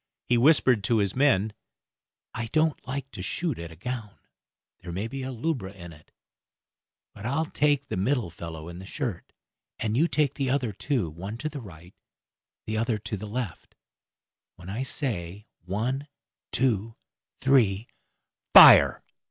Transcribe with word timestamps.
He 0.25 0.35
whispered 0.35 0.83
to 0.85 0.97
his 0.97 1.15
men, 1.15 1.53
"I 2.33 2.47
don't 2.47 2.87
like 2.87 3.11
to 3.11 3.21
shoot 3.21 3.59
at 3.59 3.71
a 3.71 3.75
gown; 3.75 4.17
there 4.79 4.91
may 4.91 5.07
be 5.07 5.21
a 5.21 5.31
lubra 5.31 5.73
in 5.75 5.93
it, 5.93 6.09
but 7.13 7.23
I'll 7.27 7.45
take 7.45 7.85
the 7.87 7.97
middle 7.97 8.31
fellow 8.31 8.67
in 8.67 8.79
the 8.79 8.87
shirt, 8.87 9.31
and 9.77 9.95
you 9.95 10.07
take 10.07 10.33
the 10.33 10.49
other 10.49 10.73
two, 10.73 11.07
one 11.07 11.37
to 11.37 11.49
the 11.49 11.61
right, 11.61 11.93
the 12.65 12.77
other 12.77 12.97
to 12.97 13.15
the 13.15 13.27
left; 13.27 13.75
when 14.55 14.69
I 14.71 14.81
say 14.81 15.45
one, 15.65 16.07
two, 16.51 16.95
three, 17.39 17.85
fire." 18.55 19.03